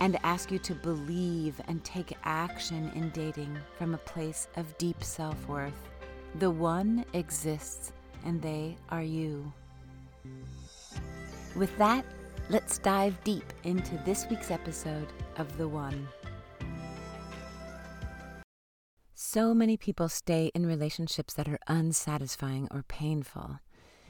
and 0.00 0.18
ask 0.22 0.50
you 0.50 0.58
to 0.60 0.74
believe 0.74 1.60
and 1.68 1.82
take 1.84 2.16
action 2.24 2.90
in 2.94 3.10
dating 3.10 3.56
from 3.78 3.94
a 3.94 3.98
place 3.98 4.48
of 4.56 4.76
deep 4.78 5.02
self 5.02 5.48
worth. 5.48 5.88
The 6.36 6.50
one 6.50 7.04
exists, 7.14 7.92
and 8.24 8.40
they 8.42 8.76
are 8.90 9.02
you. 9.02 9.52
With 11.54 11.76
that, 11.78 12.04
let's 12.50 12.78
dive 12.78 13.22
deep 13.24 13.52
into 13.64 13.96
this 14.04 14.26
week's 14.28 14.50
episode 14.50 15.08
of 15.38 15.56
The 15.56 15.66
One. 15.66 16.06
So 19.14 19.54
many 19.54 19.76
people 19.76 20.08
stay 20.08 20.50
in 20.54 20.66
relationships 20.66 21.32
that 21.34 21.48
are 21.48 21.58
unsatisfying 21.66 22.68
or 22.70 22.82
painful. 22.82 23.60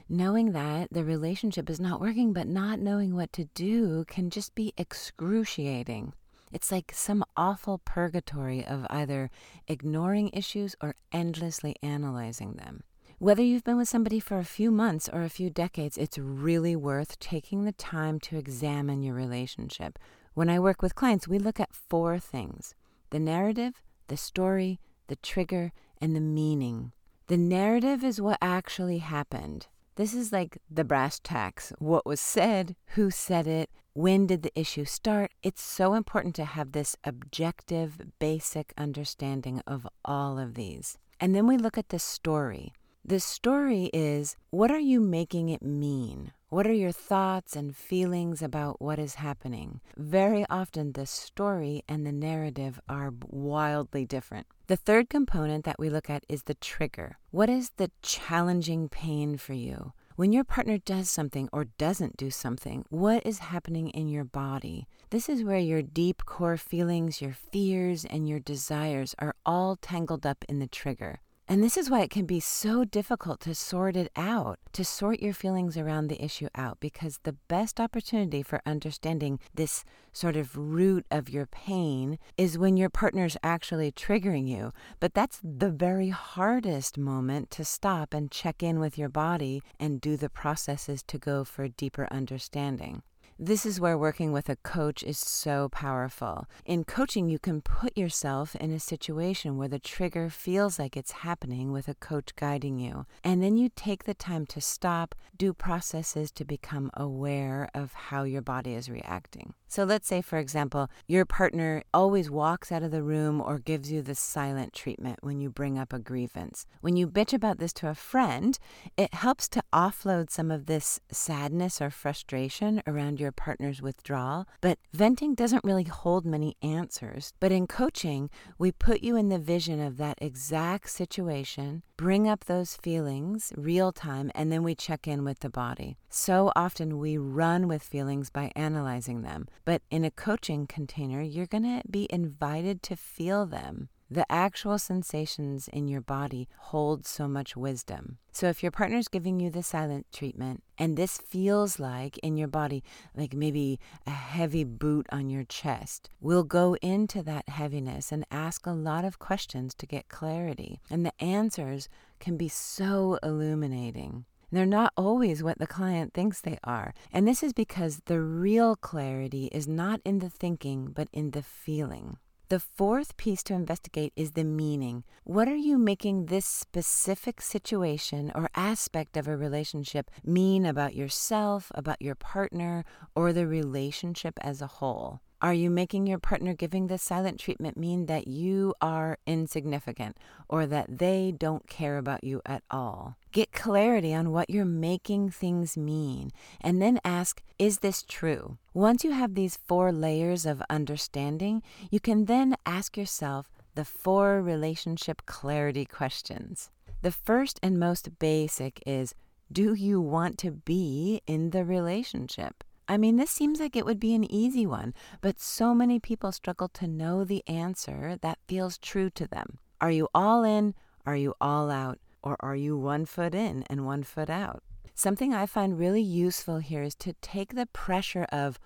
Knowing 0.09 0.53
that 0.53 0.87
the 0.89 1.03
relationship 1.03 1.69
is 1.69 1.81
not 1.81 1.99
working, 1.99 2.31
but 2.31 2.47
not 2.47 2.79
knowing 2.79 3.13
what 3.13 3.33
to 3.33 3.43
do 3.53 4.05
can 4.05 4.29
just 4.29 4.55
be 4.55 4.73
excruciating. 4.77 6.13
It's 6.49 6.71
like 6.71 6.93
some 6.93 7.25
awful 7.35 7.79
purgatory 7.79 8.65
of 8.65 8.87
either 8.89 9.29
ignoring 9.67 10.29
issues 10.31 10.77
or 10.81 10.95
endlessly 11.11 11.75
analyzing 11.83 12.53
them. 12.53 12.83
Whether 13.19 13.43
you've 13.43 13.65
been 13.65 13.75
with 13.75 13.89
somebody 13.89 14.21
for 14.21 14.37
a 14.37 14.45
few 14.45 14.71
months 14.71 15.09
or 15.11 15.23
a 15.23 15.29
few 15.29 15.49
decades, 15.49 15.97
it's 15.97 16.17
really 16.17 16.75
worth 16.75 17.19
taking 17.19 17.65
the 17.65 17.73
time 17.73 18.19
to 18.21 18.37
examine 18.37 19.01
your 19.01 19.15
relationship. 19.15 19.99
When 20.35 20.49
I 20.49 20.59
work 20.59 20.81
with 20.81 20.95
clients, 20.95 21.27
we 21.27 21.37
look 21.37 21.59
at 21.59 21.73
four 21.73 22.17
things 22.17 22.75
the 23.09 23.19
narrative, 23.19 23.81
the 24.07 24.17
story, 24.17 24.79
the 25.07 25.15
trigger, 25.17 25.73
and 25.99 26.15
the 26.15 26.21
meaning. 26.21 26.93
The 27.27 27.37
narrative 27.37 28.05
is 28.05 28.21
what 28.21 28.37
actually 28.41 28.99
happened. 28.99 29.67
This 29.97 30.13
is 30.13 30.31
like 30.31 30.59
the 30.69 30.83
brass 30.83 31.19
tacks 31.19 31.73
what 31.79 32.05
was 32.05 32.21
said, 32.21 32.75
who 32.89 33.09
said 33.09 33.47
it, 33.47 33.71
when 33.93 34.27
did 34.27 34.43
the 34.43 34.57
issue 34.57 34.85
start. 34.85 35.31
It's 35.41 35.61
so 35.61 35.95
important 35.95 36.35
to 36.35 36.45
have 36.45 36.71
this 36.71 36.95
objective, 37.03 37.99
basic 38.19 38.73
understanding 38.77 39.59
of 39.65 39.87
all 40.05 40.37
of 40.37 40.53
these. 40.53 40.99
And 41.19 41.33
then 41.33 41.47
we 41.47 41.57
look 41.57 41.79
at 41.79 41.89
the 41.89 41.97
story. 41.97 42.73
The 43.03 43.19
story 43.19 43.89
is 43.91 44.35
what 44.51 44.69
are 44.69 44.77
you 44.79 44.99
making 44.99 45.49
it 45.49 45.63
mean? 45.63 46.31
What 46.49 46.65
are 46.65 46.71
your 46.71 46.93
thoughts 46.93 47.57
and 47.57 47.75
feelings 47.75 48.41
about 48.41 48.81
what 48.81 48.99
is 48.99 49.15
happening? 49.15 49.81
Very 49.97 50.45
often, 50.49 50.93
the 50.93 51.05
story 51.05 51.83
and 51.89 52.05
the 52.05 52.13
narrative 52.13 52.79
are 52.87 53.13
wildly 53.27 54.05
different. 54.05 54.47
The 54.67 54.77
third 54.77 55.09
component 55.09 55.65
that 55.65 55.77
we 55.77 55.89
look 55.89 56.09
at 56.09 56.23
is 56.29 56.43
the 56.43 56.53
trigger. 56.53 57.17
What 57.31 57.49
is 57.49 57.71
the 57.75 57.91
challenging 58.01 58.87
pain 58.87 59.35
for 59.35 59.51
you? 59.51 59.91
When 60.15 60.31
your 60.31 60.45
partner 60.45 60.77
does 60.77 61.09
something 61.09 61.49
or 61.51 61.65
doesn't 61.77 62.15
do 62.15 62.31
something, 62.31 62.85
what 62.89 63.25
is 63.25 63.39
happening 63.39 63.89
in 63.89 64.07
your 64.07 64.23
body? 64.23 64.87
This 65.09 65.27
is 65.27 65.43
where 65.43 65.59
your 65.59 65.81
deep 65.81 66.23
core 66.25 66.55
feelings, 66.55 67.21
your 67.21 67.33
fears, 67.33 68.05
and 68.05 68.27
your 68.27 68.39
desires 68.39 69.13
are 69.19 69.35
all 69.45 69.75
tangled 69.75 70.25
up 70.25 70.45
in 70.47 70.59
the 70.59 70.67
trigger. 70.67 71.19
And 71.49 71.63
this 71.63 71.77
is 71.77 71.89
why 71.89 72.01
it 72.01 72.09
can 72.09 72.25
be 72.25 72.41
so 72.41 72.83
difficult 72.83 73.39
to 73.41 73.55
sort 73.55 73.95
it 73.95 74.11
out, 74.17 74.59
to 74.73 74.83
sort 74.83 75.21
your 75.21 75.31
feelings 75.31 75.77
around 75.77 76.09
the 76.09 76.21
issue 76.21 76.49
out, 76.55 76.81
because 76.81 77.19
the 77.23 77.37
best 77.47 77.79
opportunity 77.79 78.43
for 78.43 78.61
understanding 78.65 79.39
this 79.55 79.85
sort 80.11 80.35
of 80.35 80.57
root 80.57 81.05
of 81.09 81.29
your 81.29 81.45
pain 81.45 82.19
is 82.37 82.57
when 82.57 82.75
your 82.75 82.89
partner's 82.89 83.37
actually 83.43 83.93
triggering 83.93 84.45
you. 84.45 84.73
But 84.99 85.13
that's 85.13 85.39
the 85.41 85.71
very 85.71 86.09
hardest 86.09 86.97
moment 86.97 87.49
to 87.51 87.63
stop 87.63 88.13
and 88.13 88.29
check 88.29 88.61
in 88.61 88.81
with 88.81 88.97
your 88.97 89.09
body 89.09 89.61
and 89.79 90.01
do 90.01 90.17
the 90.17 90.29
processes 90.29 91.01
to 91.03 91.17
go 91.17 91.45
for 91.45 91.69
deeper 91.69 92.09
understanding. 92.11 93.03
This 93.39 93.67
is 93.67 93.79
where 93.79 93.99
working 93.99 94.31
with 94.31 94.49
a 94.49 94.55
coach 94.55 95.03
is 95.03 95.19
so 95.19 95.69
powerful. 95.69 96.47
In 96.65 96.83
coaching, 96.83 97.29
you 97.29 97.37
can 97.37 97.61
put 97.61 97.95
yourself 97.95 98.55
in 98.55 98.71
a 98.71 98.79
situation 98.79 99.57
where 99.57 99.67
the 99.67 99.77
trigger 99.77 100.27
feels 100.31 100.79
like 100.79 100.97
it's 100.97 101.21
happening 101.21 101.71
with 101.71 101.87
a 101.87 101.93
coach 101.93 102.35
guiding 102.35 102.79
you. 102.79 103.05
And 103.23 103.43
then 103.43 103.55
you 103.55 103.69
take 103.75 104.05
the 104.05 104.15
time 104.15 104.47
to 104.47 104.59
stop, 104.59 105.13
do 105.37 105.53
processes 105.53 106.31
to 106.31 106.45
become 106.45 106.89
aware 106.95 107.69
of 107.75 107.93
how 107.93 108.23
your 108.23 108.41
body 108.41 108.73
is 108.73 108.89
reacting. 108.89 109.53
So 109.67 109.83
let's 109.83 110.07
say, 110.07 110.21
for 110.21 110.37
example, 110.37 110.89
your 111.07 111.25
partner 111.25 111.83
always 111.93 112.31
walks 112.31 112.71
out 112.71 112.83
of 112.83 112.91
the 112.91 113.03
room 113.03 113.41
or 113.41 113.59
gives 113.59 113.91
you 113.91 114.01
the 114.01 114.15
silent 114.15 114.73
treatment 114.73 115.19
when 115.21 115.39
you 115.39 115.49
bring 115.49 115.77
up 115.77 115.91
a 115.91 115.99
grievance. 115.99 116.65
When 116.81 116.95
you 116.95 117.07
bitch 117.07 117.33
about 117.33 117.59
this 117.59 117.73
to 117.73 117.89
a 117.89 117.95
friend, 117.95 118.57
it 118.95 119.13
helps 119.13 119.49
to 119.49 119.63
offload 119.73 120.29
some 120.29 120.51
of 120.51 120.65
this 120.65 120.99
sadness 121.11 121.81
or 121.81 121.89
frustration 121.89 122.81
around 122.87 123.19
your 123.19 123.31
partner's 123.31 123.81
withdrawal. 123.81 124.45
But 124.61 124.79
venting 124.93 125.35
doesn't 125.35 125.65
really 125.65 125.83
hold 125.83 126.25
many 126.25 126.55
answers. 126.61 127.33
But 127.39 127.51
in 127.51 127.67
coaching, 127.67 128.29
we 128.57 128.71
put 128.71 129.01
you 129.03 129.15
in 129.17 129.29
the 129.29 129.39
vision 129.39 129.81
of 129.81 129.97
that 129.97 130.17
exact 130.21 130.89
situation, 130.89 131.83
bring 131.97 132.27
up 132.27 132.45
those 132.45 132.75
feelings 132.75 133.51
real 133.57 133.91
time, 133.91 134.31
and 134.33 134.51
then 134.51 134.63
we 134.63 134.75
check 134.75 135.07
in 135.07 135.23
with 135.23 135.39
the 135.39 135.49
body. 135.49 135.97
So 136.09 136.51
often 136.55 136.99
we 136.99 137.17
run 137.17 137.67
with 137.67 137.83
feelings 137.83 138.29
by 138.29 138.51
analyzing 138.55 139.21
them. 139.21 139.47
But 139.67 139.81
in 139.91 140.05
a 140.05 140.11
coaching 140.11 140.65
container, 140.65 141.21
you're 141.21 141.45
going 141.45 141.63
to 141.63 141.81
be 141.91 142.07
invited 142.09 142.81
to 142.83 142.95
feel 142.95 143.45
them. 143.45 143.89
The 144.09 144.25
actual 144.31 144.79
sensations 144.79 145.67
in 145.67 145.89
your 145.89 145.99
body 145.99 146.47
hold 146.57 147.05
so 147.05 147.27
much 147.27 147.57
wisdom. 147.57 148.17
So, 148.31 148.47
if 148.47 148.63
your 148.63 148.71
partner's 148.71 149.09
giving 149.09 149.41
you 149.41 149.49
the 149.49 149.63
silent 149.63 150.05
treatment 150.13 150.63
and 150.77 150.95
this 150.95 151.17
feels 151.17 151.79
like 151.79 152.17
in 152.19 152.37
your 152.37 152.47
body, 152.47 152.81
like 153.13 153.33
maybe 153.33 153.77
a 154.05 154.11
heavy 154.11 154.63
boot 154.63 155.05
on 155.11 155.29
your 155.29 155.43
chest, 155.43 156.09
we'll 156.21 156.45
go 156.45 156.77
into 156.81 157.21
that 157.23 157.49
heaviness 157.49 158.13
and 158.13 158.25
ask 158.31 158.65
a 158.65 158.71
lot 158.71 159.03
of 159.03 159.19
questions 159.19 159.75
to 159.75 159.85
get 159.85 160.07
clarity. 160.07 160.79
And 160.89 161.05
the 161.05 161.21
answers 161.21 161.89
can 162.21 162.37
be 162.37 162.47
so 162.47 163.19
illuminating. 163.21 164.23
They're 164.51 164.65
not 164.65 164.93
always 164.95 165.43
what 165.43 165.59
the 165.59 165.67
client 165.67 166.13
thinks 166.13 166.39
they 166.39 166.57
are. 166.63 166.93
And 167.11 167.27
this 167.27 167.43
is 167.43 167.53
because 167.53 168.01
the 168.05 168.21
real 168.21 168.75
clarity 168.75 169.47
is 169.51 169.67
not 169.67 169.99
in 170.05 170.19
the 170.19 170.29
thinking, 170.29 170.91
but 170.93 171.09
in 171.11 171.31
the 171.31 171.43
feeling. 171.43 172.17
The 172.49 172.61
fourth 172.61 173.17
piece 173.17 173.43
to 173.43 173.53
investigate 173.53 174.13
is 174.15 174.31
the 174.31 174.45
meaning. 174.45 175.03
What 175.25 175.49
are 175.49 175.55
you 175.55 175.77
making 175.77 176.27
this 176.27 176.45
specific 176.45 177.41
situation 177.41 178.31
or 178.33 178.49
aspect 178.55 179.17
of 179.17 179.27
a 179.27 179.35
relationship 179.35 180.09
mean 180.23 180.65
about 180.65 180.95
yourself, 180.95 181.73
about 181.75 182.01
your 182.01 182.15
partner, 182.15 182.85
or 183.15 183.33
the 183.33 183.47
relationship 183.47 184.39
as 184.41 184.61
a 184.61 184.67
whole? 184.67 185.19
Are 185.39 185.53
you 185.53 185.69
making 185.69 186.07
your 186.07 186.17
partner 186.17 186.55
giving 186.55 186.87
this 186.87 187.03
silent 187.03 187.39
treatment 187.39 187.77
mean 187.77 188.07
that 188.07 188.27
you 188.27 188.73
are 188.81 189.19
insignificant 189.27 190.17
or 190.49 190.65
that 190.65 190.97
they 190.97 191.31
don't 191.31 191.69
care 191.69 191.99
about 191.99 192.23
you 192.23 192.41
at 192.43 192.63
all? 192.71 193.17
Get 193.31 193.51
clarity 193.51 194.15
on 194.15 194.31
what 194.31 194.49
you're 194.49 194.65
making 194.65 195.29
things 195.29 195.77
mean 195.77 196.31
and 196.59 196.81
then 196.81 196.99
ask, 197.05 197.43
is 197.59 197.79
this 197.79 198.01
true? 198.01 198.57
Once 198.73 199.03
you 199.03 199.11
have 199.11 199.35
these 199.35 199.59
four 199.67 199.91
layers 199.91 200.43
of 200.43 200.63
understanding, 200.71 201.61
you 201.91 201.99
can 201.99 202.25
then 202.25 202.55
ask 202.65 202.97
yourself 202.97 203.51
the 203.75 203.85
four 203.85 204.41
relationship 204.41 205.21
clarity 205.27 205.85
questions. 205.85 206.71
The 207.03 207.11
first 207.11 207.59
and 207.61 207.79
most 207.79 208.17
basic 208.17 208.81
is 208.87 209.13
Do 209.51 209.75
you 209.75 210.01
want 210.01 210.39
to 210.39 210.49
be 210.49 211.21
in 211.27 211.51
the 211.51 211.63
relationship? 211.63 212.63
I 212.87 212.97
mean, 212.97 213.17
this 213.17 213.31
seems 213.31 213.59
like 213.59 213.75
it 213.75 213.85
would 213.85 213.99
be 213.99 214.15
an 214.15 214.31
easy 214.31 214.65
one, 214.65 214.93
but 215.21 215.39
so 215.39 215.73
many 215.75 215.99
people 215.99 216.31
struggle 216.31 216.69
to 216.69 216.87
know 216.87 217.23
the 217.23 217.43
answer 217.47 218.17
that 218.21 218.39
feels 218.47 218.77
true 218.77 219.09
to 219.11 219.27
them. 219.27 219.59
Are 219.81 219.91
you 219.91 220.07
all 220.15 220.43
in? 220.43 220.73
Are 221.05 221.15
you 221.15 221.33
all 221.41 221.69
out? 221.69 221.99
Or 222.23 222.37
are 222.39 222.55
you 222.55 222.77
one 222.77 223.05
foot 223.05 223.35
in 223.35 223.63
and 223.69 223.85
one 223.85 224.03
foot 224.03 224.29
out? 224.29 224.63
Something 224.95 225.33
I 225.33 225.45
find 225.45 225.77
really 225.77 226.01
useful 226.01 226.57
here 226.57 226.81
is 226.81 226.95
to 226.95 227.13
take 227.21 227.55
the 227.55 227.67
pressure 227.67 228.25
of 228.31 228.57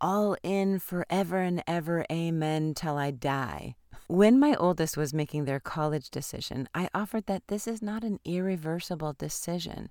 all 0.00 0.36
in 0.42 0.78
forever 0.78 1.38
and 1.38 1.62
ever, 1.66 2.04
amen, 2.10 2.74
till 2.74 2.96
I 2.96 3.10
die. 3.10 3.76
When 4.08 4.38
my 4.38 4.54
oldest 4.54 4.96
was 4.96 5.14
making 5.14 5.44
their 5.44 5.60
college 5.60 6.10
decision, 6.10 6.68
I 6.74 6.88
offered 6.94 7.26
that 7.26 7.48
this 7.48 7.66
is 7.66 7.82
not 7.82 8.04
an 8.04 8.20
irreversible 8.24 9.14
decision. 9.14 9.90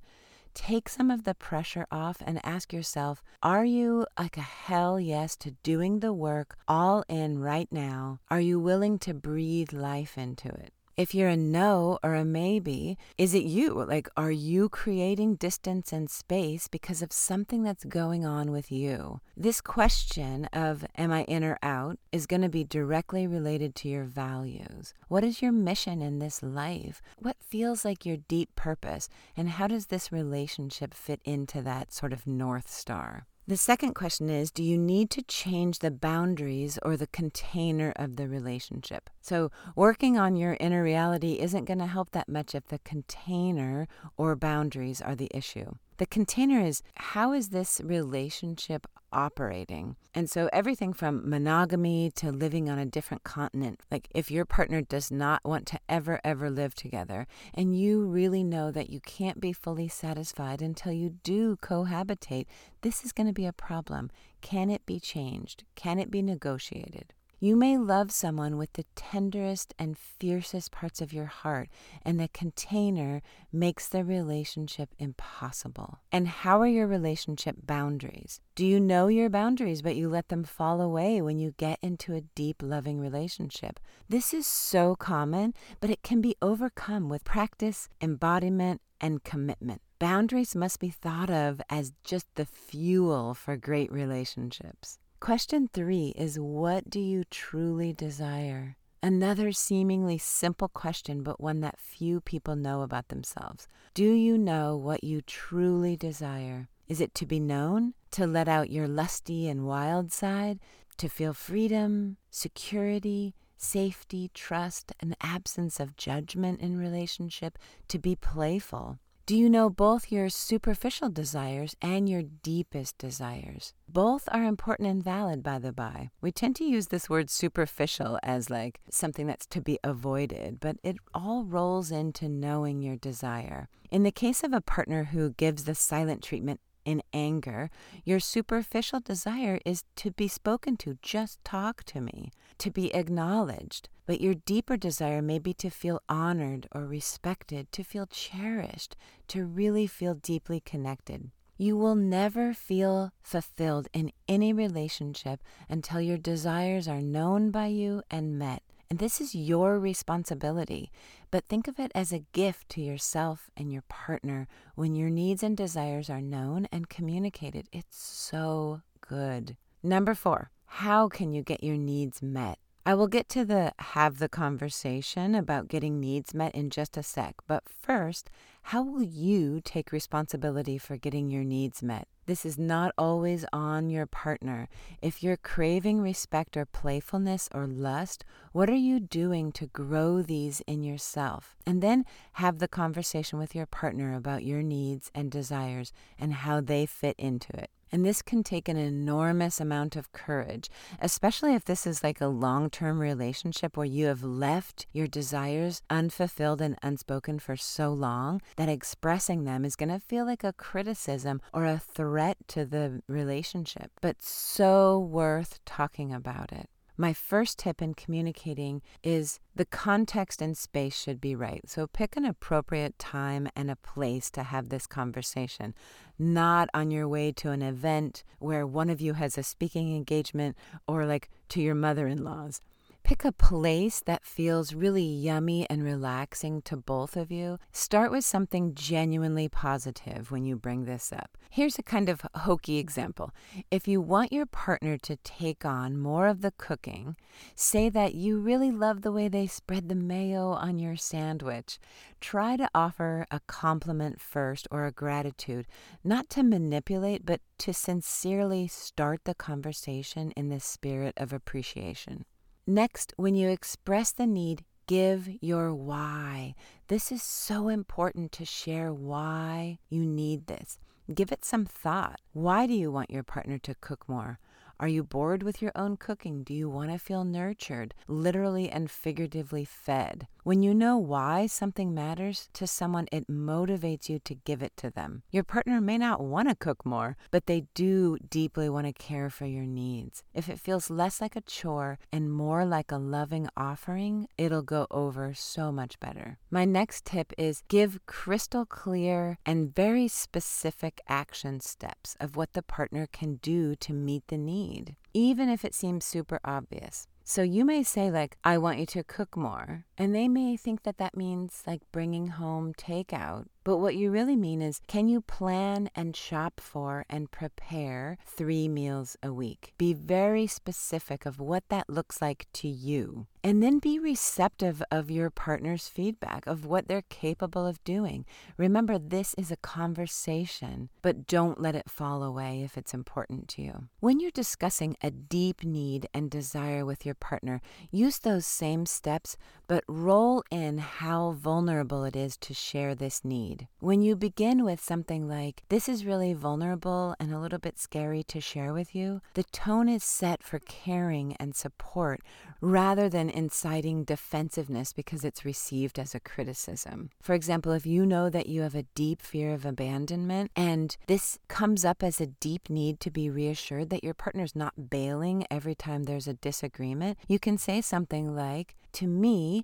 Take 0.56 0.88
some 0.90 1.12
of 1.12 1.26
the 1.26 1.36
pressure 1.36 1.86
off 1.92 2.24
and 2.26 2.44
ask 2.44 2.74
yourself 2.74 3.22
Are 3.44 3.66
you 3.66 4.08
like 4.18 4.38
a 4.38 4.42
hell 4.42 5.00
yes 5.00 5.36
to 5.38 5.52
doing 5.62 6.00
the 6.00 6.14
work 6.14 6.58
all 6.68 7.04
in 7.08 7.40
right 7.40 7.68
now? 7.72 8.20
Are 8.32 8.40
you 8.40 8.60
willing 8.60 8.98
to 9.00 9.14
breathe 9.14 9.74
life 9.74 10.18
into 10.18 10.48
it? 10.48 10.74
If 10.98 11.14
you're 11.14 11.28
a 11.28 11.36
no 11.36 12.00
or 12.04 12.16
a 12.16 12.24
maybe, 12.24 12.98
is 13.18 13.34
it 13.34 13.44
you? 13.44 13.84
Like, 13.84 14.08
are 14.16 14.32
you 14.32 14.70
creating 14.70 15.36
distance 15.36 15.92
and 15.92 16.10
space 16.10 16.70
because 16.70 17.02
of 17.02 17.12
something 17.12 17.64
that's 17.64 17.84
going 17.84 18.26
on 18.26 18.50
with 18.50 18.72
you? 18.72 19.20
This 19.36 19.60
question 19.60 20.46
of, 20.54 20.86
am 20.98 21.12
I 21.12 21.24
in 21.24 21.44
or 21.44 21.60
out, 21.62 22.00
is 22.14 22.26
going 22.26 22.44
to 22.44 22.50
be 22.50 22.64
directly 22.64 23.28
related 23.28 23.76
to 23.76 23.90
your 23.90 24.06
values. 24.06 24.94
What 25.10 25.26
is 25.26 25.42
your 25.42 25.52
mission 25.52 26.02
in 26.02 26.20
this 26.20 26.42
life? 26.42 27.02
What 27.20 27.36
feels 27.42 27.84
like 27.84 28.06
your 28.06 28.18
deep 28.18 28.56
purpose? 28.56 29.10
And 29.36 29.50
how 29.50 29.68
does 29.68 29.88
this 29.88 30.14
relationship 30.14 30.94
fit 30.94 31.20
into 31.26 31.62
that 31.64 31.92
sort 31.92 32.14
of 32.14 32.26
North 32.26 32.70
Star? 32.70 33.28
The 33.48 33.58
second 33.58 33.94
question 33.94 34.28
is 34.28 34.50
Do 34.50 34.64
you 34.64 34.76
need 34.76 35.12
to 35.12 35.22
change 35.22 35.78
the 35.78 35.92
boundaries 35.92 36.80
or 36.82 36.98
the 36.98 37.06
container 37.06 37.94
of 37.96 38.16
the 38.16 38.28
relationship? 38.28 39.08
So, 39.22 39.52
working 39.76 40.18
on 40.18 40.36
your 40.36 40.58
inner 40.60 40.82
reality 40.82 41.34
isn't 41.40 41.66
going 41.66 41.78
to 41.78 41.86
help 41.86 42.10
that 42.12 42.28
much 42.28 42.56
if 42.56 42.66
the 42.66 42.80
container 42.80 43.88
or 44.18 44.36
boundaries 44.36 45.00
are 45.00 45.16
the 45.16 45.30
issue. 45.32 45.76
The 45.98 46.06
container 46.06 46.60
is 46.60 46.84
how 46.96 47.32
is 47.32 47.50
this 47.50 47.80
relationship 47.82 48.86
operating? 49.14 49.96
And 50.14 50.30
so 50.30 50.50
everything 50.52 50.92
from 50.92 51.30
monogamy 51.30 52.12
to 52.18 52.34
living 52.34 52.70
on 52.70 52.78
a 52.78 52.86
different 52.86 53.24
continent. 53.24 53.80
Like 53.90 54.10
if 54.14 54.30
your 54.30 54.44
partner 54.44 54.82
does 54.82 55.10
not 55.10 55.46
want 55.46 55.66
to 55.68 55.80
ever, 55.88 56.20
ever 56.24 56.50
live 56.50 56.76
together, 56.76 57.28
and 57.54 57.80
you 57.80 58.06
really 58.06 58.44
know 58.44 58.72
that 58.72 58.90
you 58.90 59.00
can't 59.00 59.40
be 59.40 59.54
fully 59.54 59.88
satisfied 59.88 60.62
until 60.62 60.92
you 60.92 61.12
do 61.24 61.56
cohabitate, 61.58 62.48
this 62.82 63.06
is 63.06 63.14
going 63.14 63.28
to 63.28 63.34
be 63.34 63.46
a 63.46 63.54
problem. 63.54 64.12
Can 64.42 64.70
it 64.70 64.86
be 64.86 65.00
changed? 65.00 65.64
Can 65.76 65.98
it 65.98 66.12
be 66.12 66.22
negotiated? 66.22 67.14
You 67.40 67.58
may 67.58 67.78
love 67.78 68.12
someone 68.12 68.58
with 68.58 68.74
the 68.74 68.86
tenderest 68.96 69.74
and 69.78 69.98
fiercest 69.98 70.72
parts 70.72 71.02
of 71.02 71.12
your 71.12 71.26
heart, 71.26 71.70
and 72.04 72.18
the 72.18 72.30
container 72.30 73.22
makes 73.52 73.90
the 73.90 74.06
relationship 74.06 74.90
impossible. 74.98 76.00
And 76.14 76.30
how 76.30 76.62
are 76.62 76.68
your 76.68 76.88
relationship 76.88 77.58
boundaries? 77.64 78.40
Do 78.56 78.66
you 78.66 78.80
know 78.80 79.08
your 79.08 79.30
boundaries, 79.30 79.82
but 79.82 79.98
you 79.98 80.08
let 80.08 80.30
them 80.30 80.46
fall 80.46 80.80
away 80.80 81.22
when 81.22 81.38
you 81.38 81.54
get 81.58 81.78
into 81.82 82.14
a 82.14 82.22
deep, 82.22 82.62
loving 82.64 83.00
relationship? 83.00 83.82
This 84.08 84.34
is 84.34 84.48
so 84.48 84.96
common, 84.96 85.54
but 85.82 85.90
it 85.90 86.04
can 86.04 86.22
be 86.22 86.38
overcome 86.42 87.10
with 87.10 87.26
practice, 87.26 87.90
embodiment, 88.02 88.82
and 89.02 89.24
commitment. 89.26 89.82
Boundaries 90.00 90.56
must 90.56 90.80
be 90.80 90.90
thought 90.90 91.30
of 91.30 91.62
as 91.70 91.92
just 92.04 92.34
the 92.36 92.46
fuel 92.46 93.34
for 93.34 93.58
great 93.58 93.92
relationships. 93.92 95.00
Question 95.20 95.70
three 95.74 96.14
is 96.16 96.38
What 96.40 96.90
do 96.90 97.00
you 97.00 97.24
truly 97.32 97.94
desire? 97.94 98.78
Another 99.02 99.52
seemingly 99.52 100.18
simple 100.18 100.68
question, 100.68 101.24
but 101.24 101.40
one 101.40 101.62
that 101.62 101.80
few 101.80 102.20
people 102.22 102.56
know 102.56 102.82
about 102.82 103.08
themselves. 103.08 103.68
Do 103.94 104.12
you 104.12 104.38
know 104.38 104.76
what 104.76 105.04
you 105.04 105.22
truly 105.22 105.96
desire? 105.96 106.68
Is 106.88 107.02
it 107.02 107.16
to 107.16 107.26
be 107.26 107.40
known? 107.40 107.94
To 108.12 108.28
let 108.28 108.48
out 108.48 108.70
your 108.70 108.88
lusty 108.88 109.48
and 109.48 109.66
wild 109.66 110.12
side? 110.12 110.60
To 110.98 111.10
feel 111.10 111.34
freedom, 111.34 112.18
security, 112.30 113.34
safety, 113.58 114.30
trust, 114.34 114.92
an 115.00 115.16
absence 115.22 115.80
of 115.80 115.98
judgment 115.98 116.62
in 116.62 116.78
relationship? 116.78 117.58
To 117.88 117.98
be 117.98 118.16
playful? 118.16 119.00
Do 119.28 119.36
you 119.36 119.50
know 119.50 119.72
both 119.72 120.12
your 120.12 120.30
superficial 120.30 121.10
desires 121.10 121.76
and 121.82 122.08
your 122.08 122.22
deepest 122.22 123.00
desires? 123.00 123.74
Both 123.90 124.30
are 124.32 124.44
important 124.44 124.88
and 124.88 125.04
valid, 125.04 125.42
by 125.42 125.58
the 125.58 125.74
by. 125.74 126.12
We 126.22 126.32
tend 126.32 126.56
to 126.58 126.64
use 126.64 126.90
this 126.90 127.10
word 127.10 127.32
superficial 127.32 128.20
as 128.22 128.52
like 128.52 128.82
something 128.92 129.26
that's 129.26 129.48
to 129.48 129.62
be 129.62 129.80
avoided, 129.84 130.60
but 130.60 130.78
it 130.84 130.98
all 131.12 131.44
rolls 131.44 131.90
into 131.90 132.30
knowing 132.30 132.84
your 132.84 132.98
desire. 132.98 133.68
In 133.90 134.04
the 134.04 134.12
case 134.12 134.44
of 134.44 134.54
a 134.54 134.62
partner 134.62 135.06
who 135.06 135.32
gives 135.32 135.64
the 135.64 135.74
silent 135.74 136.22
treatment 136.22 136.60
in 136.86 137.02
anger, 137.12 137.72
your 138.04 138.20
superficial 138.20 139.00
desire 139.00 139.60
is 139.66 139.86
to 139.96 140.12
be 140.12 140.28
spoken 140.28 140.78
to. 140.78 141.00
Just 141.02 141.44
talk 141.44 141.84
to 141.86 142.00
me, 142.00 142.32
to 142.60 142.70
be 142.70 142.94
acknowledged. 142.94 143.90
But 144.06 144.22
your 144.22 144.36
deeper 144.36 144.78
desire 144.78 145.22
may 145.22 145.40
be 145.40 145.54
to 145.56 145.70
feel 145.70 146.02
honored 146.08 146.68
or 146.72 146.86
respected, 146.86 147.72
to 147.72 147.84
feel 147.84 148.06
cherished, 148.06 148.96
to 149.30 149.46
really 149.46 149.88
feel 149.88 150.14
deeply 150.14 150.60
connected. 150.60 151.32
You 151.58 151.78
will 151.78 151.96
never 151.96 152.54
feel 152.54 153.12
fulfilled 153.24 153.88
in 153.94 154.12
any 154.28 154.52
relationship 154.52 155.42
until 155.70 156.02
your 156.02 156.18
desires 156.18 156.88
are 156.88 157.02
known 157.02 157.50
by 157.50 157.68
you 157.68 158.04
and 158.12 158.38
met. 158.38 158.62
And 158.90 159.00
this 159.00 159.20
is 159.20 159.34
your 159.34 159.80
responsibility. 159.80 160.92
But 161.32 161.46
think 161.46 161.68
of 161.68 161.80
it 161.80 161.92
as 161.96 162.12
a 162.12 162.26
gift 162.34 162.70
to 162.70 162.82
yourself 162.82 163.50
and 163.58 163.72
your 163.72 163.84
partner 163.84 164.48
when 164.76 164.96
your 164.96 165.10
needs 165.10 165.42
and 165.42 165.58
desires 165.58 166.10
are 166.10 166.22
known 166.22 166.68
and 166.72 166.90
communicated. 166.90 167.68
It's 167.72 167.98
so 167.98 168.82
good. 169.02 169.58
Number 169.82 170.14
four, 170.14 170.52
how 170.66 171.08
can 171.08 171.34
you 171.34 171.42
get 171.42 171.64
your 171.64 171.78
needs 171.78 172.22
met? 172.22 172.60
I 172.88 172.94
will 172.94 173.08
get 173.08 173.30
to 173.30 173.44
the 173.44 173.74
have 173.80 174.20
the 174.20 174.30
conversation 174.30 175.34
about 175.34 175.70
getting 175.70 176.00
needs 176.00 176.36
met 176.36 176.54
in 176.54 176.70
just 176.70 176.98
a 176.98 177.02
sec, 177.02 177.34
but 177.48 177.68
first, 177.68 178.30
how 178.62 178.84
will 178.84 179.02
you 179.02 179.60
take 179.60 179.92
responsibility 179.92 180.78
for 180.78 180.96
getting 180.96 181.32
your 181.32 181.44
needs 181.44 181.82
met? 181.82 182.08
This 182.28 182.46
is 182.46 182.60
not 182.60 182.94
always 182.96 183.44
on 183.52 183.90
your 183.90 184.06
partner. 184.06 184.70
If 185.02 185.24
you're 185.24 185.36
craving 185.36 186.00
respect 186.00 186.56
or 186.56 186.66
playfulness 186.66 187.50
or 187.56 187.66
lust, 187.66 188.24
what 188.52 188.70
are 188.70 188.76
you 188.76 189.00
doing 189.00 189.52
to 189.54 189.66
grow 189.66 190.22
these 190.22 190.62
in 190.68 190.84
yourself? 190.84 191.56
And 191.66 191.82
then 191.82 192.06
have 192.34 192.60
the 192.60 192.68
conversation 192.68 193.40
with 193.40 193.56
your 193.56 193.66
partner 193.66 194.14
about 194.14 194.44
your 194.44 194.62
needs 194.62 195.10
and 195.16 195.32
desires 195.32 195.92
and 196.20 196.34
how 196.34 196.62
they 196.62 196.86
fit 196.86 197.16
into 197.18 197.52
it. 197.58 197.72
And 197.96 198.06
this 198.06 198.22
can 198.22 198.44
take 198.44 198.68
an 198.68 198.76
enormous 198.76 199.62
amount 199.62 199.96
of 199.96 200.12
courage, 200.12 200.70
especially 201.00 201.54
if 201.54 201.64
this 201.64 201.88
is 201.88 202.04
like 202.04 202.20
a 202.20 202.28
long 202.28 202.70
term 202.70 203.00
relationship 203.00 203.78
where 203.78 203.86
you 203.86 204.08
have 204.08 204.22
left 204.22 204.86
your 204.92 205.08
desires 205.08 205.82
unfulfilled 205.90 206.60
and 206.60 206.78
unspoken 206.84 207.40
for 207.40 207.56
so 207.56 207.94
long 207.94 208.42
that 208.58 208.68
expressing 208.68 209.46
them 209.46 209.64
is 209.64 209.78
going 209.78 209.88
to 209.88 210.02
feel 210.02 210.26
like 210.26 210.44
a 210.44 210.52
criticism 210.52 211.40
or 211.54 211.64
a 211.64 211.80
threat 211.80 212.36
to 212.50 212.66
the 212.66 213.02
relationship, 213.08 213.92
but 214.02 214.22
so 214.22 215.00
worth 215.00 215.64
talking 215.64 216.12
about 216.12 216.52
it. 216.52 216.70
My 216.98 217.12
first 217.12 217.60
tip 217.60 217.82
in 217.82 217.94
communicating 217.94 218.82
is 219.04 219.40
the 219.54 219.66
context 219.66 220.42
and 220.42 220.58
space 220.58 220.98
should 220.98 221.20
be 221.20 221.36
right. 221.36 221.62
So 221.68 221.88
pick 221.88 222.16
an 222.16 222.24
appropriate 222.24 222.98
time 222.98 223.50
and 223.56 223.70
a 223.70 223.76
place 223.76 224.32
to 224.32 224.44
have 224.44 224.70
this 224.70 224.88
conversation, 224.88 225.74
not 226.18 226.70
on 226.74 226.92
your 226.92 227.08
way 227.08 227.34
to 227.34 227.52
an 227.52 227.62
event 227.62 228.24
where 228.40 228.66
one 228.66 228.90
of 228.90 229.02
you 229.02 229.14
has 229.14 229.38
a 229.38 229.44
speaking 229.44 229.94
engagement 229.96 230.56
or 230.88 231.06
like 231.06 231.30
to 231.50 231.62
your 231.62 231.76
mother 231.76 232.08
in 232.08 232.24
law's. 232.24 232.62
Pick 233.06 233.24
a 233.24 233.32
place 233.32 234.02
that 234.08 234.26
feels 234.26 234.74
really 234.74 235.04
yummy 235.04 235.70
and 235.70 235.84
relaxing 235.84 236.64
to 236.64 236.76
both 236.76 237.16
of 237.16 237.32
you. 237.32 237.60
Start 237.72 238.10
with 238.10 238.26
something 238.26 238.74
genuinely 238.74 239.48
positive 239.48 240.32
when 240.32 240.44
you 240.44 240.56
bring 240.56 240.86
this 240.86 241.14
up. 241.14 241.38
Here's 241.52 241.78
a 241.78 241.84
kind 241.84 242.10
of 242.10 242.26
hokey 242.34 242.80
example. 242.80 243.30
If 243.70 243.88
you 243.88 244.02
want 244.02 244.34
your 244.34 244.48
partner 244.48 244.98
to 244.98 245.18
take 245.18 245.64
on 245.64 246.00
more 246.00 246.26
of 246.26 246.42
the 246.42 246.54
cooking, 246.58 247.16
say 247.54 247.90
that 247.90 248.16
you 248.16 248.40
really 248.40 248.72
love 248.72 249.04
the 249.04 249.12
way 249.12 249.28
they 249.28 249.46
spread 249.46 249.88
the 249.88 249.94
mayo 249.94 250.48
on 250.54 250.80
your 250.80 250.96
sandwich. 250.96 251.78
Try 252.20 252.58
to 252.58 252.68
offer 252.74 253.28
a 253.30 253.40
compliment 253.42 254.20
first 254.20 254.68
or 254.72 254.88
a 254.88 254.92
gratitude, 254.92 255.68
not 256.04 256.28
to 256.32 256.42
manipulate, 256.42 257.24
but 257.24 257.42
to 257.60 257.72
sincerely 257.72 258.68
start 258.68 259.26
the 259.26 259.36
conversation 259.36 260.32
in 260.32 260.50
the 260.50 260.60
spirit 260.60 261.14
of 261.18 261.32
appreciation. 261.32 262.26
Next, 262.68 263.14
when 263.16 263.36
you 263.36 263.50
express 263.50 264.12
the 264.12 264.26
need, 264.26 264.66
give 264.88 265.30
your 265.40 265.72
why. 265.72 266.56
This 266.88 267.12
is 267.12 267.22
so 267.22 267.68
important 267.68 268.32
to 268.34 268.46
share 268.46 268.92
why 268.92 269.78
you 269.88 270.04
need 270.04 270.48
this. 270.48 270.80
Give 271.14 271.32
it 271.32 271.46
some 271.46 271.66
thought. 271.66 272.22
Why 272.34 272.66
do 272.66 272.74
you 272.74 272.92
want 272.92 273.12
your 273.12 273.22
partner 273.22 273.60
to 273.60 273.76
cook 273.76 274.10
more? 274.10 274.40
Are 274.80 274.88
you 274.88 275.04
bored 275.04 275.44
with 275.44 275.62
your 275.62 275.74
own 275.76 275.96
cooking? 275.96 276.42
Do 276.42 276.56
you 276.56 276.68
want 276.68 276.92
to 276.92 276.98
feel 276.98 277.24
nurtured, 277.24 277.94
literally 278.08 278.68
and 278.68 278.90
figuratively 278.90 279.64
fed? 279.64 280.28
When 280.46 280.62
you 280.62 280.76
know 280.76 281.00
why 281.00 281.48
something 281.48 281.92
matters 281.92 282.50
to 282.54 282.68
someone, 282.68 283.08
it 283.12 283.28
motivates 283.28 284.10
you 284.10 284.20
to 284.26 284.36
give 284.36 284.62
it 284.62 284.78
to 284.78 284.92
them. 284.92 285.24
Your 285.32 285.44
partner 285.44 285.82
may 285.82 285.98
not 285.98 286.22
want 286.24 286.50
to 286.50 286.54
cook 286.54 286.86
more, 286.86 287.18
but 287.32 287.48
they 287.48 287.66
do 287.74 288.20
deeply 288.30 288.70
want 288.70 288.86
to 288.86 288.94
care 288.94 289.32
for 289.32 289.48
your 289.48 289.66
needs. 289.66 290.22
If 290.36 290.48
it 290.48 290.60
feels 290.60 290.92
less 290.92 291.20
like 291.20 291.36
a 291.36 291.42
chore 291.42 291.98
and 292.12 292.32
more 292.32 292.64
like 292.64 292.92
a 292.92 293.00
loving 293.00 293.48
offering, 293.58 294.28
it'll 294.38 294.62
go 294.62 294.86
over 294.92 295.34
so 295.34 295.72
much 295.72 296.00
better. 296.00 296.38
My 296.52 296.64
next 296.64 297.06
tip 297.06 297.34
is 297.40 297.64
give 297.68 298.06
crystal 298.06 298.68
clear 298.68 299.40
and 299.48 299.74
very 299.74 300.08
specific 300.08 301.02
action 301.10 301.60
steps 301.60 302.16
of 302.20 302.36
what 302.36 302.54
the 302.54 302.62
partner 302.62 303.08
can 303.12 303.38
do 303.38 303.74
to 303.78 303.94
meet 303.94 304.28
the 304.28 304.38
need, 304.38 304.96
even 305.12 305.50
if 305.50 305.66
it 305.66 305.74
seems 305.74 306.06
super 306.06 306.40
obvious. 306.46 307.08
So 307.28 307.42
you 307.42 307.66
may 307.66 307.82
say, 307.82 308.12
like, 308.12 308.38
I 308.44 308.60
want 308.60 308.78
you 308.78 308.86
to 308.86 309.04
cook 309.04 309.36
more. 309.36 309.86
And 309.98 310.14
they 310.14 310.28
may 310.28 310.58
think 310.58 310.84
that 310.84 310.98
that 310.98 311.16
means 311.16 311.64
like 311.66 311.82
bringing 311.92 312.28
home 312.28 312.74
takeout. 312.74 313.46
But 313.64 313.78
what 313.78 313.96
you 313.96 314.12
really 314.12 314.36
mean 314.36 314.62
is, 314.62 314.80
can 314.88 315.08
you 315.08 315.22
plan 315.22 315.90
and 315.96 316.16
shop 316.16 316.62
for 316.62 317.04
and 317.10 317.32
prepare 317.32 318.20
three 318.24 318.68
meals 318.68 319.18
a 319.24 319.34
week? 319.34 319.74
Be 319.80 319.92
very 319.92 320.46
specific 320.46 321.26
of 321.26 321.40
what 321.40 321.64
that 321.70 321.90
looks 321.90 322.22
like 322.22 322.46
to 322.54 322.68
you. 322.68 323.26
And 323.44 323.64
then 323.64 323.80
be 323.80 323.98
receptive 323.98 324.84
of 324.92 325.10
your 325.10 325.32
partner's 325.32 325.88
feedback 325.88 326.46
of 326.46 326.66
what 326.66 326.88
they're 326.88 327.04
capable 327.10 327.66
of 327.66 327.84
doing. 327.84 328.26
Remember, 328.56 329.00
this 329.00 329.34
is 329.36 329.50
a 329.50 329.58
conversation, 329.58 330.90
but 331.02 331.26
don't 331.26 331.60
let 331.60 331.76
it 331.76 331.90
fall 331.90 332.22
away 332.22 332.62
if 332.64 332.78
it's 332.78 332.94
important 332.94 333.48
to 333.50 333.64
you. 333.64 333.88
When 334.00 334.20
you're 334.20 334.30
discussing 334.30 334.96
a 335.02 335.10
deep 335.10 335.64
need 335.64 336.08
and 336.14 336.30
desire 336.30 336.86
with 336.86 337.04
your 337.04 337.16
partner, 337.16 337.62
use 337.90 338.20
those 338.20 338.46
same 338.46 338.86
steps, 338.86 339.38
but 339.68 339.84
roll 339.88 340.44
in 340.50 340.80
how 340.80 341.32
vulnerable 341.32 342.04
it 342.04 342.16
is 342.16 342.38
to 342.38 342.54
share 342.54 342.96
this 342.96 343.24
need. 343.24 343.68
When 343.80 344.02
you 344.02 344.16
begin 344.16 344.64
with 344.64 344.82
something 344.82 345.28
like, 345.28 345.64
This 345.70 345.88
is 345.88 346.06
really 346.06 346.34
vulnerable 346.34 347.16
and 347.20 347.34
a 347.34 347.40
little 347.40 347.60
bit 347.60 347.78
scary 347.78 348.24
to 348.24 348.42
share 348.42 348.74
with 348.74 348.96
you, 348.96 349.22
the 349.34 349.44
tone 349.44 349.88
is 349.88 350.04
set 350.04 350.44
for 350.44 350.60
caring 350.60 351.36
and 351.40 351.56
support 351.56 352.22
rather 352.62 353.10
than 353.10 353.30
inciting 353.30 354.04
defensiveness 354.04 354.94
because 354.94 355.24
it's 355.24 355.46
received 355.46 356.00
as 356.00 356.16
a 356.16 356.20
criticism. 356.20 357.10
For 357.22 357.34
example, 357.34 357.72
if 357.72 357.86
you 357.86 358.06
know 358.06 358.30
that 358.30 358.48
you 358.48 358.62
have 358.62 358.76
a 358.76 358.88
deep 358.96 359.22
fear 359.22 359.54
of 359.54 359.66
abandonment 359.66 360.52
and 360.56 360.96
this 361.08 361.38
comes 361.48 361.86
up 361.86 362.02
as 362.02 362.20
a 362.20 362.28
deep 362.28 362.70
need 362.70 363.00
to 363.02 363.12
be 363.12 363.30
reassured 363.30 363.90
that 363.92 364.04
your 364.04 364.14
partner's 364.14 364.56
not 364.56 364.90
bailing 364.90 365.46
every 365.52 365.76
time 365.76 366.04
there's 366.04 366.28
a 366.28 366.34
disagreement, 366.34 367.18
you 367.28 367.40
can 367.40 367.58
say 367.58 367.82
something 367.82 368.36
like, 368.36 368.76
To 368.94 369.08
me, 369.08 369.64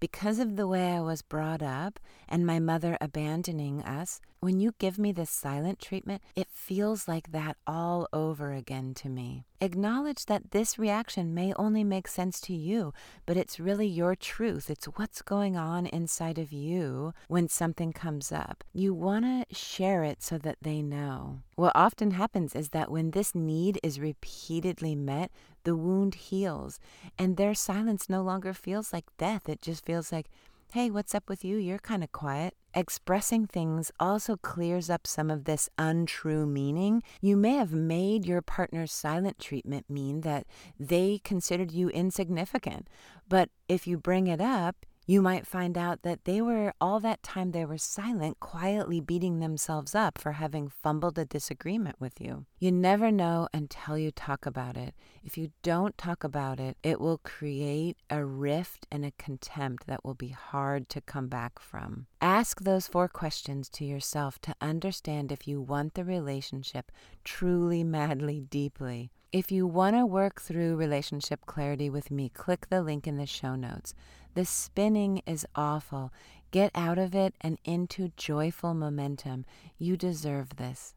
because 0.00 0.38
of 0.38 0.56
the 0.56 0.66
way 0.66 0.94
I 0.94 1.00
was 1.00 1.20
brought 1.20 1.62
up 1.62 2.00
and 2.28 2.46
my 2.46 2.58
mother 2.58 2.96
abandoning 3.00 3.82
us, 3.82 4.20
when 4.40 4.58
you 4.58 4.72
give 4.78 4.98
me 4.98 5.12
this 5.12 5.28
silent 5.28 5.78
treatment, 5.78 6.22
it 6.34 6.48
feels 6.50 7.06
like 7.06 7.32
that 7.32 7.58
all 7.66 8.08
over 8.10 8.52
again 8.54 8.94
to 8.94 9.10
me. 9.10 9.44
Acknowledge 9.60 10.24
that 10.24 10.52
this 10.52 10.78
reaction 10.78 11.34
may 11.34 11.52
only 11.54 11.84
make 11.84 12.08
sense 12.08 12.40
to 12.40 12.54
you, 12.54 12.94
but 13.26 13.36
it's 13.36 13.60
really 13.60 13.86
your 13.86 14.14
truth. 14.14 14.70
It's 14.70 14.86
what's 14.86 15.20
going 15.20 15.58
on 15.58 15.84
inside 15.84 16.38
of 16.38 16.50
you 16.50 17.12
when 17.28 17.48
something 17.48 17.92
comes 17.92 18.32
up. 18.32 18.64
You 18.72 18.94
want 18.94 19.26
to 19.26 19.54
share 19.54 20.02
it 20.02 20.22
so 20.22 20.38
that 20.38 20.56
they 20.62 20.80
know. 20.80 21.40
What 21.56 21.72
often 21.74 22.12
happens 22.12 22.56
is 22.56 22.70
that 22.70 22.90
when 22.90 23.10
this 23.10 23.34
need 23.34 23.78
is 23.82 24.00
repeatedly 24.00 24.94
met, 24.94 25.30
the 25.64 25.76
wound 25.76 26.14
heals, 26.14 26.80
and 27.18 27.36
their 27.36 27.54
silence 27.54 28.08
no 28.08 28.22
longer 28.22 28.54
feels 28.54 28.94
like 28.94 29.04
death. 29.18 29.46
It 29.46 29.60
just 29.60 29.84
feels 29.90 30.12
like, 30.12 30.30
hey, 30.72 30.88
what's 30.88 31.16
up 31.16 31.28
with 31.28 31.44
you? 31.44 31.56
You're 31.56 31.80
kind 31.80 32.04
of 32.04 32.12
quiet. 32.12 32.54
Expressing 32.74 33.44
things 33.44 33.90
also 33.98 34.36
clears 34.36 34.88
up 34.88 35.04
some 35.04 35.28
of 35.32 35.46
this 35.46 35.68
untrue 35.78 36.46
meaning. 36.46 37.02
You 37.20 37.36
may 37.36 37.54
have 37.54 37.72
made 37.72 38.24
your 38.24 38.40
partner's 38.40 38.92
silent 38.92 39.40
treatment 39.40 39.90
mean 39.90 40.20
that 40.20 40.46
they 40.78 41.20
considered 41.24 41.72
you 41.72 41.88
insignificant, 41.88 42.86
but 43.28 43.48
if 43.68 43.88
you 43.88 43.98
bring 43.98 44.28
it 44.28 44.40
up, 44.40 44.86
you 45.06 45.22
might 45.22 45.46
find 45.46 45.76
out 45.76 46.02
that 46.02 46.24
they 46.24 46.40
were, 46.40 46.72
all 46.80 47.00
that 47.00 47.22
time 47.22 47.50
they 47.50 47.64
were 47.64 47.78
silent, 47.78 48.38
quietly 48.40 49.00
beating 49.00 49.40
themselves 49.40 49.94
up 49.94 50.18
for 50.18 50.32
having 50.32 50.68
fumbled 50.68 51.18
a 51.18 51.24
disagreement 51.24 51.96
with 51.98 52.20
you. 52.20 52.46
You 52.58 52.72
never 52.72 53.10
know 53.10 53.48
until 53.52 53.98
you 53.98 54.10
talk 54.10 54.46
about 54.46 54.76
it. 54.76 54.94
If 55.24 55.36
you 55.36 55.50
don't 55.62 55.98
talk 55.98 56.22
about 56.22 56.60
it, 56.60 56.76
it 56.82 57.00
will 57.00 57.18
create 57.18 57.96
a 58.08 58.24
rift 58.24 58.86
and 58.90 59.04
a 59.04 59.12
contempt 59.18 59.86
that 59.86 60.04
will 60.04 60.14
be 60.14 60.28
hard 60.28 60.88
to 60.90 61.00
come 61.00 61.28
back 61.28 61.58
from. 61.58 62.06
Ask 62.20 62.60
those 62.60 62.86
four 62.86 63.08
questions 63.08 63.68
to 63.70 63.84
yourself 63.84 64.38
to 64.42 64.54
understand 64.60 65.32
if 65.32 65.48
you 65.48 65.60
want 65.60 65.94
the 65.94 66.04
relationship 66.04 66.92
truly, 67.24 67.82
madly, 67.90 68.40
deeply. 68.40 69.10
If 69.32 69.52
you 69.52 69.64
want 69.64 69.94
to 69.94 70.04
work 70.04 70.40
through 70.40 70.74
relationship 70.74 71.46
clarity 71.46 71.88
with 71.88 72.10
me, 72.10 72.30
click 72.30 72.68
the 72.68 72.82
link 72.82 73.06
in 73.06 73.16
the 73.16 73.26
show 73.26 73.54
notes. 73.54 73.94
The 74.34 74.44
spinning 74.44 75.22
is 75.24 75.46
awful. 75.54 76.12
Get 76.50 76.72
out 76.74 76.98
of 76.98 77.14
it 77.14 77.34
and 77.40 77.56
into 77.64 78.10
joyful 78.16 78.74
momentum. 78.74 79.44
You 79.78 79.96
deserve 79.96 80.56
this. 80.56 80.94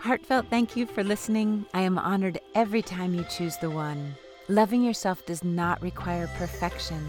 Heartfelt 0.00 0.50
thank 0.50 0.76
you 0.76 0.84
for 0.84 1.02
listening. 1.02 1.64
I 1.72 1.80
am 1.80 1.98
honored 1.98 2.38
every 2.54 2.82
time 2.82 3.14
you 3.14 3.24
choose 3.30 3.56
the 3.56 3.70
one. 3.70 4.14
Loving 4.48 4.82
yourself 4.82 5.24
does 5.24 5.42
not 5.42 5.80
require 5.80 6.26
perfection. 6.36 7.08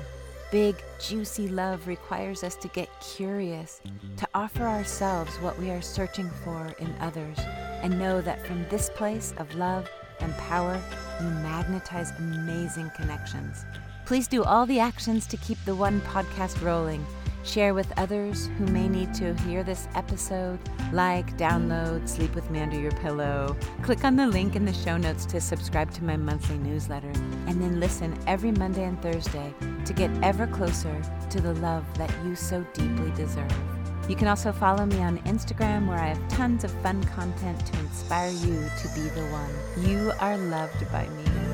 Big, 0.51 0.81
juicy 1.01 1.49
love 1.49 1.85
requires 1.85 2.45
us 2.45 2.55
to 2.55 2.69
get 2.69 2.87
curious, 3.01 3.81
to 4.15 4.25
offer 4.33 4.63
ourselves 4.63 5.35
what 5.41 5.59
we 5.59 5.69
are 5.69 5.81
searching 5.81 6.29
for 6.45 6.73
in 6.79 6.95
others, 7.01 7.37
and 7.85 7.99
know 7.99 8.19
that 8.19 8.43
from 8.47 8.65
this 8.69 8.89
place 8.89 9.35
of 9.37 9.53
love 9.53 9.87
and 10.19 10.35
power, 10.37 10.81
you 11.21 11.29
magnetize 11.29 12.11
amazing 12.17 12.89
connections. 12.95 13.63
Please 14.07 14.27
do 14.27 14.43
all 14.43 14.65
the 14.65 14.79
actions 14.79 15.27
to 15.27 15.37
keep 15.37 15.63
the 15.65 15.75
One 15.75 16.01
podcast 16.01 16.59
rolling. 16.63 17.05
Share 17.43 17.75
with 17.75 17.93
others 17.99 18.49
who 18.57 18.65
may 18.65 18.89
need 18.89 19.13
to 19.13 19.35
hear 19.41 19.61
this 19.61 19.87
episode. 19.93 20.57
Like, 20.91 21.37
download, 21.37 22.09
sleep 22.09 22.33
with 22.33 22.49
me 22.49 22.59
under 22.59 22.79
your 22.79 22.91
pillow. 22.93 23.55
Click 23.83 24.03
on 24.03 24.15
the 24.15 24.25
link 24.25 24.55
in 24.55 24.65
the 24.65 24.73
show 24.73 24.97
notes 24.97 25.27
to 25.27 25.39
subscribe 25.39 25.91
to 25.91 26.03
my 26.03 26.17
monthly 26.17 26.57
newsletter. 26.57 27.11
And 27.45 27.61
then 27.61 27.79
listen 27.79 28.17
every 28.25 28.51
Monday 28.51 28.85
and 28.85 28.99
Thursday 28.99 29.53
to 29.85 29.93
get 29.93 30.09
ever 30.23 30.47
closer 30.47 30.99
to 31.29 31.39
the 31.39 31.53
love 31.53 31.85
that 31.99 32.11
you 32.25 32.35
so 32.35 32.65
deeply 32.73 33.11
deserve. 33.11 33.74
You 34.07 34.15
can 34.15 34.27
also 34.27 34.51
follow 34.51 34.85
me 34.85 34.99
on 35.01 35.17
Instagram 35.19 35.87
where 35.87 35.97
I 35.97 36.09
have 36.09 36.27
tons 36.29 36.63
of 36.63 36.71
fun 36.83 37.03
content 37.05 37.65
to 37.65 37.79
inspire 37.79 38.29
you 38.29 38.69
to 38.81 38.87
be 38.93 39.01
the 39.09 39.25
one. 39.31 39.87
You 39.87 40.11
are 40.19 40.37
loved 40.37 40.91
by 40.91 41.07
me. 41.07 41.44